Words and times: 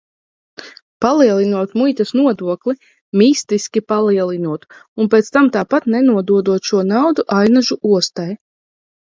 Palielinot 1.05 1.75
muitas 1.81 2.13
nodokli, 2.19 2.75
mistiski 3.23 3.83
palielinot, 3.93 4.65
un 5.05 5.11
pēc 5.15 5.31
tam 5.37 5.53
tāpat 5.59 5.89
nenododot 5.97 6.71
šo 6.73 6.83
naudu 6.95 7.29
Ainažu 7.43 7.81
ostai. 8.01 8.31